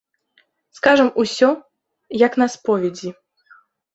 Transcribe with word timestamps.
Скажам 0.77 1.11
усё, 1.23 1.49
як 2.25 2.37
на 2.43 2.47
споведзі. 2.55 3.09